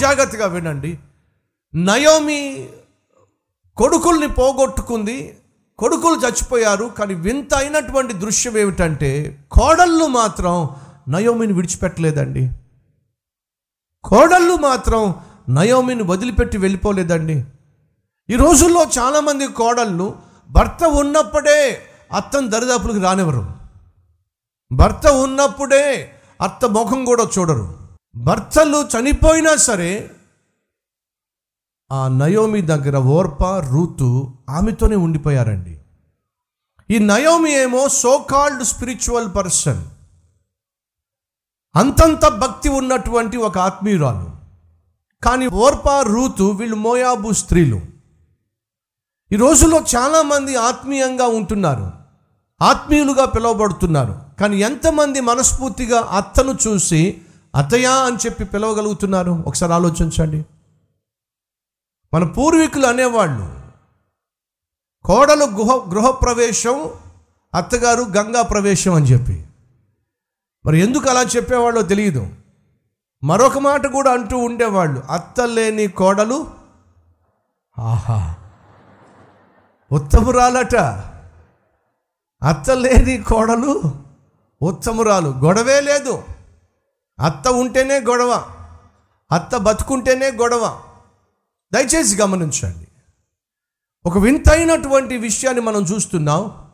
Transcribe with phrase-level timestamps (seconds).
[0.00, 0.98] జాగ్రత్తగా వినండి.
[1.74, 2.68] నయోమి
[3.76, 5.38] కొడుకుల్ని పోగొట్టుకుంది.
[5.78, 6.84] కొడుకులు చచ్చిపోయారు.
[6.84, 10.68] కానీ వింత అయినటువంటి దృశ్యం ఏమిటంటే కోడళ్ళు మాత్రం
[11.08, 12.52] నయోమిని విడిచిపెట్టలేదండి.
[14.04, 15.14] కోడళ్ళు మాత్రం
[15.48, 17.44] నయోమిని వదిలిపెట్టి వెళ్ళిపోలేదండి.
[18.30, 20.18] ఈ రోజుల్లో చాలామంది కోడళ్ళు
[20.50, 21.82] భర్త ఉన్నప్పుడే
[22.12, 23.52] అత్తం దరిదాపులకు రానివ్వరు.
[24.72, 27.79] భర్త ఉన్నప్పుడే అత్త ముఖం కూడా చూడరు.
[28.14, 30.10] భర్తలు చనిపోయినా సరే
[31.92, 35.80] ఆ నయోమి దగ్గర ఓర్ప రూతు ఆమెతోనే ఉండిపోయారండి.
[36.90, 39.84] ఈ నయోమి ఏమో సో కాల్డ్ స్పిరిచువల్ పర్సన్
[41.76, 44.30] అంతంత భక్తి ఉన్నటువంటి ఒక ఆత్మీయురాలు.
[45.24, 47.80] కానీ ఓర్ప రూతు వీళ్ళు మోయాబు స్త్రీలు.
[49.32, 51.90] ఈ రోజుల్లో చాలామంది ఆత్మీయంగా ఉంటున్నారు.
[52.62, 54.20] ఆత్మీయులుగా పిలువబడుతున్నారు.
[54.40, 57.22] కానీ ఎంతమంది మనస్ఫూర్తిగా అత్తను చూసి
[57.54, 59.30] అత్తయ్య అని చెప్పి పిలవగలుగుతున్నారు.
[59.46, 60.44] ఒకసారి ఆలోచించండి.
[62.14, 63.60] మన పూర్వీకులు అనేవాళ్ళు
[65.04, 66.90] కోడలు గృహ గృహప్రవేశం
[67.54, 69.46] అత్తగారు గంగా ప్రవేశం అని చెప్పి.
[70.66, 72.28] మరి ఎందుకు అలా చెప్పేవాళ్ళో తెలియదు.
[73.24, 76.50] మరొక మాట కూడా అంటూ ఉండేవాళ్ళు అత్త లేని కోడలు
[77.78, 78.36] ఆహా
[79.92, 80.76] ఉత్తమురాలట.
[82.42, 83.82] అత్త లేని కోడలు
[84.62, 86.22] ఉత్తమురాలు గొడవే లేదు.
[87.20, 88.44] అత్త ఉంటేనే గొడవ
[89.32, 90.80] అత్త బతుకుంటేనే గొడవ.
[91.74, 92.86] దయచేసి గమనించండి.
[94.06, 96.68] ఒక వింతైనటువంటి విషయాన్ని మనం చూస్తున్నాం.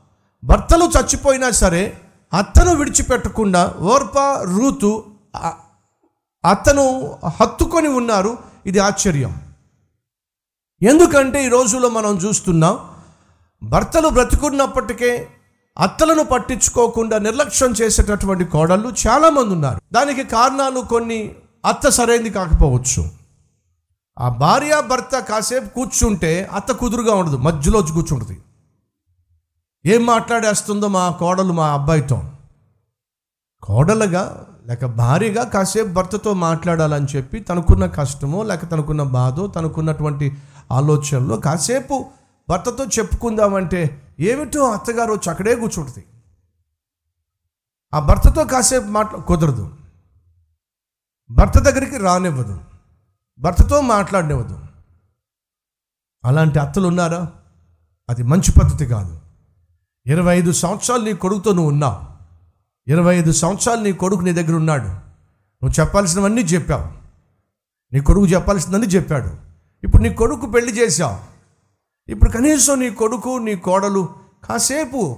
[0.44, 2.00] భర్తలు చచ్చిపోయినా సరే
[2.38, 5.04] అత్తను విడిచిపెట్టకుండా ఓర్ప రూతు
[5.36, 8.38] అతను అత్తను హత్తుకొని ఉన్నారు.
[8.66, 9.42] ఇది ఆశ్చర్యం.
[10.82, 12.78] ఎందుకంటే ఈ రోజుల్లో మనం చూస్తున్నాం
[13.62, 15.28] భర్తలు బ్రతుకున్నప్పటికే
[15.78, 19.80] అత్తలను పట్టించుకోకుండా నిర్లక్ష్యం చేసేటటువంటి కోడళ్ళు చాలామంది ఉన్నారు.
[19.92, 23.10] దానికి కారణాలు కొన్ని అత్త సరైంది కాకపోవచ్చు.
[24.18, 28.40] ఆ భార్య భర్త కాసేపు కూర్చుంటే అత్త కుదురుగా ఉండదు మధ్యలో వచ్చి కూర్చుంటుంది.
[29.86, 32.24] ఏం మాట్లాడేస్తుందో మా కోడలు మా అబ్బాయితో.
[33.62, 40.36] కోడలుగా లేక భార్యగా కాసేపు భర్తతో మాట్లాడాలని చెప్పి తనకున్న కష్టమో లేక తనకున్న బాధో తనకున్నటువంటి
[40.72, 42.06] ఆలోచనలో కాసేపు
[42.48, 46.04] భర్తతో చెప్పుకుందామంటే ఏమిటో అత్తగారు వచ్చి అక్కడే కూర్చుంటుంది.
[47.94, 49.74] ఆ భర్తతో కాసేపు మాట్లా కుదరదు.
[51.30, 52.60] భర్త దగ్గరికి రానివ్వదు.
[53.38, 54.60] భర్తతో మాట్లాడనివ్వదు.
[56.24, 57.32] అలాంటి అత్తలు ఉన్నారా?
[58.10, 59.20] అది మంచి పద్ధతి కాదు.
[60.06, 62.16] ఇరవై ఐదు సంవత్సరాలు నీ కొడుకుతో నువ్వు ఉన్నావు.
[62.90, 64.86] ఇరవై ఐదు సంవత్సరాలు నీ కొడుకు నీ దగ్గర ఉన్నాడు.
[64.86, 66.92] నువ్వు చెప్పాల్సినవన్నీ చెప్పావు.
[67.94, 69.36] నీ కొడుకు చెప్పాల్సిందని చెప్పాడు.
[69.84, 71.35] ఇప్పుడు నీ కొడుకు పెళ్ళి చేశావు.
[72.08, 74.08] ఇప్పుడు కనీసం నీ కొడుకు నీ కోడలు
[74.48, 75.16] కాసేపు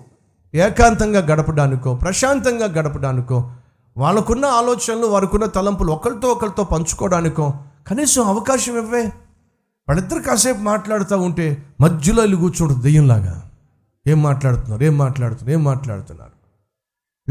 [0.54, 3.52] ఏకాంతంగా గడపడానికో ప్రశాంతంగా గడపడానికో
[3.96, 7.52] వాళ్ళకున్న ఆలోచనలు వారికున్న తలంపులు ఒకరితో ఒకరితో పంచుకోవడానికో
[7.88, 9.02] కనీసం అవకాశం ఇవ్వే.
[9.88, 13.50] వాళ్ళిద్దరు కాసేపు మాట్లాడుతూ ఉంటే మధ్యలో వెళ్ళి కూర్చుంటుంది దెయ్యంలాగా.
[14.06, 14.82] ఏం మాట్లాడుతున్నారు?
[14.82, 15.58] ఏం మాట్లాడుతున్నారు?
[15.58, 16.32] ఏం మాట్లాడుతున్నారు?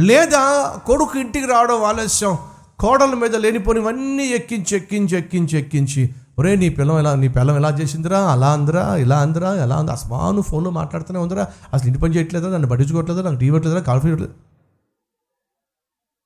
[0.02, 2.38] లేదా కొడుకు ఇంటికి రావడం ఆలస్యం
[2.80, 6.10] కోడల మీద లేనిపోనివన్నీ ఎక్కించి ఎక్కించి ఎక్కించి ఎక్కించి
[6.40, 8.20] ఒరే నీ పిల్లం ఎలా నీ పిల్లం ఎలా చేసిందిరా?
[8.32, 8.96] అలా అందరా?
[8.96, 9.56] ఇలా అందరా?
[9.56, 11.48] ఎలా అంది అసమాను ఫోన్లో మాట్లాడుతూనే ఉందిరా.
[11.74, 14.10] అసలు ఇంటి పని చేయట్లేదా నన్ను పట్టించుకోవట్లేదా నాకు టీవీ పెట్టలేదా కాఫీ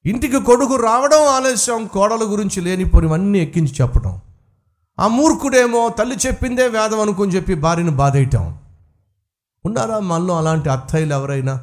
[0.06, 4.20] ఇంటికి కొడుకు రావడం ఆలస్యం కోడల గురించి లేనిపోనివన్నీ ఎక్కించి చెప్పడం
[5.00, 8.58] ఆ మూర్ఖుడేమో తల్లి చెప్పిందే వేదం అనుకుని చెప్పి భార్యను బాధేయటం.
[9.66, 11.56] ఉన్నారా మనలో అలాంటి అత్తయ్యలు ఎవరైనా?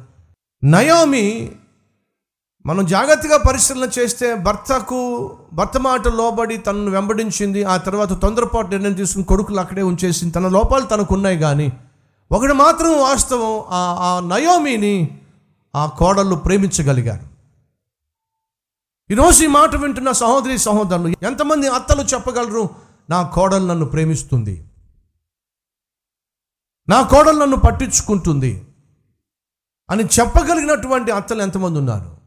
[0.63, 1.51] నయోమి
[2.65, 9.25] మనం జాగ్రత్తగా పరిశీలన చేస్తే భర్తకు భర్త మాట లోబడి తనను వెంబడించింది ఆ తర్వాత తొందరపాటు నిర్ణయం తీసుకుని
[9.25, 10.33] కొడుకులు అక్కడే ఉంచేసింది.
[10.33, 11.71] తన లోపాలు తనకు ఉన్నాయి కానీ
[12.31, 15.21] ఒకటి మాత్రం వాస్తవం ఆ ఆ నయోమిని
[15.75, 17.25] ఆ కోడళ్ళు ప్రేమించగలిగారు.
[19.11, 22.69] ఈరోజు ఈ మాట వింటున్న సహోదరి సహోదరులు ఎంతమంది అత్తలు చెప్పగలరు
[23.09, 24.69] నా కోడలు నన్ను ప్రేమిస్తుంది.
[26.89, 28.67] నా కోడలు నన్ను పట్టించుకుంటుంది
[29.89, 32.18] అని చెప్పగలిగినటువంటి అత్తలు ఎంతమంది ఉన్నారు?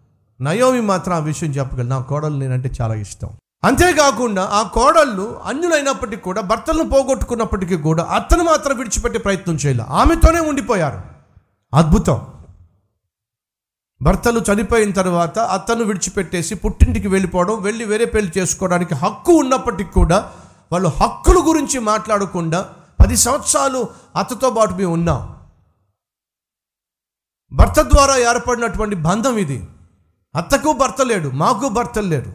[0.43, 3.31] నయోమి మాత్రం ఆ విషయం చెప్పగలరు నా కోడలు నేనంటే చాలా ఇష్టం.
[3.65, 9.83] అంతేకాకుండా ఆ కోడళ్ళు అన్యులైనప్పటికీ కూడా భర్తలను పోగొట్టుకున్నప్పటికీ కూడా అతను మాత్రం విడిచిపెట్టే ప్రయత్నం చేయాలి.
[9.83, 11.01] ఆమెతోనే ఉండిపోయారు.
[11.75, 12.27] అద్భుతం.
[14.03, 20.33] భర్తలు చనిపోయిన తర్వాత అతను విడిచిపెట్టేసి పుట్టింటికి వెళ్ళిపోవడం వెళ్ళి వేరే పెళ్ళి చేసుకోవడానికి హక్కు ఉన్నప్పటికీ కూడా
[20.73, 22.69] వాళ్ళు హక్కుల గురించి మాట్లాడకుండా
[23.03, 25.37] పది సంవత్సరాలు అతతో పాటు మేము ఉన్నాం.
[27.53, 29.67] భర్త ద్వారా ఏర్పడినటువంటి బంధం ఇది.
[30.35, 32.31] అత్తకు భర్త లేడు మాకు భర్త లేడు.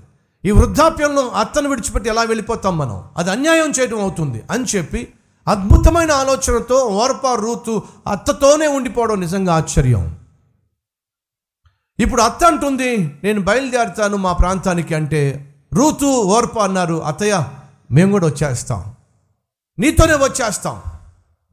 [0.48, 3.04] ఈ వృద్ధాప్యంలో అత్తను విడిచిపెట్టి ఎలా వెళ్ళిపోతాం మనం?
[3.18, 5.14] అది అన్యాయం చేయడం అవుతుంది అని చెప్పి
[5.48, 10.18] అద్భుతమైన ఆలోచనతో ఓర్పా రూతు అత్తతోనే ఉండిపోవడం నిజంగా ఆశ్చర్యం.
[12.00, 17.44] ఇప్పుడు అత్త అంటుంది నేను బయలుదేరుతాను మా ప్రాంతానికి అంటే రూతు ఓర్ప అన్నారు అత్తయ్య
[17.92, 18.96] మేము కూడా వచ్చేస్తాం.
[19.80, 20.82] నీతోనే వచ్చేస్తాం.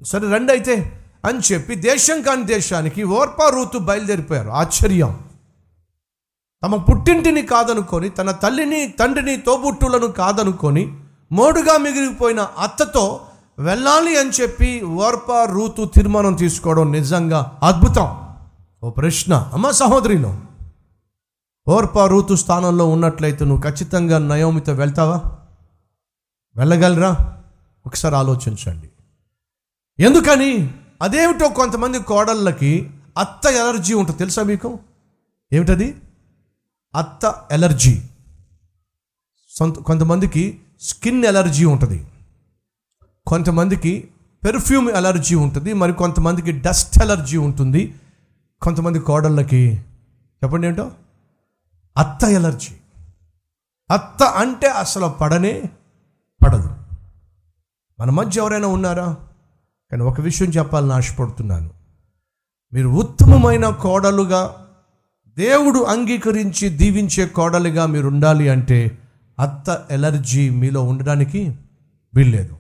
[0.05, 4.51] సరే రండి అయితే అని చెప్పి దేశం కాని దేశానికి ఓర్పా రూతు బయలుదేరిపోయారు.
[4.51, 5.24] ఆశ్చర్యం.
[6.65, 10.97] తమ పుట్టింటిని కాదనుకొని తన తల్లిని తండ్రిని తోబుట్టులను కాదనుకొని
[11.33, 13.21] మోడుగా మిగిలిపోయిన అత్తతో
[13.59, 18.37] వెళ్ళాలి అని చెప్పి ఓర్ప రూతు తీర్మానం తీసుకోవడం నిజంగా అద్భుతం.
[18.85, 19.51] ఓ ప్రశ్న.
[19.53, 20.41] అమ్మ సహోదరిలో
[21.69, 25.23] ఓర్ప రూతు స్థానంలో ఉన్నట్లయితే నువ్వు ఖచ్చితంగా నయోమితో వెళ్తావా?
[26.57, 27.43] వెళ్ళగలరా?
[27.87, 28.91] ఒకసారి ఆలోచించండి.
[30.03, 30.73] ఎందుకని?
[31.03, 34.19] అదేమిటో కొంతమంది కోడళ్ళకి అత్త ఎలర్జీ ఉంటుంది.
[34.19, 34.79] తెలుసా మీకు?
[35.53, 35.97] ఏమిటది?
[36.95, 38.03] అత్త ఎలర్జీ.
[39.49, 42.07] సొంత కొంతమందికి స్కిన్ ఎలర్జీ ఉంటుంది.
[43.27, 44.09] కొంతమందికి
[44.45, 45.73] పెర్ఫ్యూమ్ ఎలర్జీ ఉంటుంది.
[45.73, 47.95] మరి కొంతమందికి డస్ట్ ఎలర్జీ ఉంటుంది.
[48.63, 49.85] కొంతమంది కోడళ్ళకి
[50.45, 50.91] చెప్పండి ఏంటో?
[51.97, 52.75] అత్త ఎలర్జీ.
[53.91, 55.63] అత్త అంటే అసలు పడనే
[56.45, 56.77] పడదు.
[58.01, 59.17] మన మధ్య ఎవరైనా ఉన్నారా?
[59.91, 61.71] కానీ ఒక విషయం చెప్పాలని ఆశపడుతున్నాను.
[62.73, 64.64] మీరు ఉత్తమమైన కోడలుగా
[65.39, 68.99] దేవుడు అంగీకరించి దీవించే కోడలిగా మీరు ఉండాలి అంటే
[69.39, 71.57] అత్త ఎలర్జీ మీలో ఉండడానికి
[72.15, 72.57] వీల్లేదు.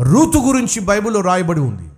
[0.00, 1.90] రూతు గురించి బైబిల్లో రాయబడి ఉంది.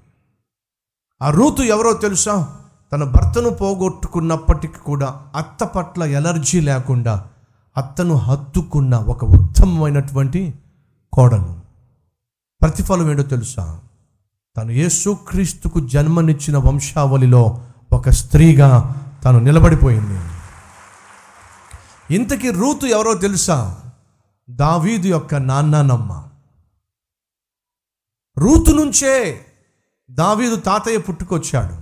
[1.22, 2.56] ఆ రూతు ఎవరో తెలుసా?
[2.92, 7.26] తన భర్తను పోగొట్టుకున్నప్పటికీ కూడా అత్త పట్ల ఎలర్జీ లేకుండా
[7.76, 10.54] అత్తను హత్తుకున్న ఒక ఉత్తమమైనటువంటి
[11.12, 11.56] కోడలు.
[12.60, 13.80] ప్రతిఫలం ఏంటో తెలుసా?
[14.56, 17.62] తను యేసుక్రీస్తుకు జన్మనిచ్చిన వంశావళిలో
[17.92, 20.20] ఒక స్త్రీగా తను నిలబడిపోయింది.
[22.14, 23.80] ఇంతకీ రూతు ఎవరో తెలుసా?
[24.50, 26.28] దావీదు యొక్క నాన్ననమ్మ
[28.38, 29.46] రూతు నుంచే
[30.10, 31.74] దావీదు తాతయ్య పుట్టుకొచ్చాడు.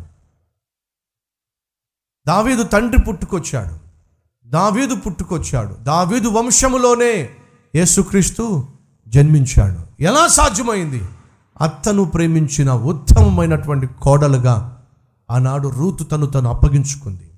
[2.27, 3.79] దావీదు తండ్రి పుట్టుకొచ్చాడు.
[4.49, 5.75] దావీదు పుట్టుకొచ్చాడు.
[5.75, 7.31] దావీదు వంశములోనే
[7.75, 8.69] యేసుక్రీస్తు
[9.09, 10.03] జన్మించాడు.
[10.03, 11.09] ఎలా సాధ్యమైంది?
[11.61, 14.87] అత్తను ప్రేమించిన ఉత్తమమైనటువంటి కోడలుగా
[15.31, 17.30] ఆనాడు రూతు తను తను అప్పగించుకుంది.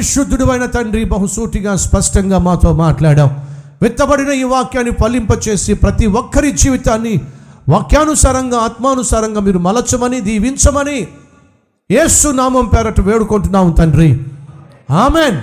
[0.00, 3.30] పరిశుద్ధుడు అయిన తండ్రి బహుసూటిగా స్పష్టంగా మాతో మాట్లాడాం
[3.82, 7.20] విత్తబడిన ఈ వాక్యాన్ని ఫలింపచేసి ప్రతి ఒక్కరి జీవితాన్ని
[7.68, 11.08] వాక్యానుసారంగా ఆత్మానుసారంగా మీరు మలచమని దీవించమని
[11.90, 13.00] యేసు నామం పేరట
[13.78, 14.20] తండ్రి.
[14.90, 15.40] ఆమెన్.